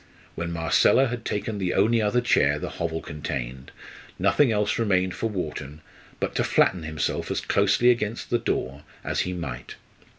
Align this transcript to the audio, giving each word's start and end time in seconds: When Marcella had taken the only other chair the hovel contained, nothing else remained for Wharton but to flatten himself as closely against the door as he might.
When 0.33 0.51
Marcella 0.51 1.09
had 1.09 1.23
taken 1.23 1.59
the 1.59 1.75
only 1.75 2.01
other 2.01 2.21
chair 2.21 2.57
the 2.57 2.71
hovel 2.81 3.01
contained, 3.01 3.69
nothing 4.17 4.51
else 4.51 4.79
remained 4.79 5.13
for 5.13 5.29
Wharton 5.29 5.81
but 6.19 6.33
to 6.37 6.43
flatten 6.43 6.81
himself 6.81 7.29
as 7.29 7.39
closely 7.39 7.91
against 7.91 8.31
the 8.31 8.39
door 8.39 8.81
as 9.03 9.19
he 9.19 9.33
might. 9.33 9.75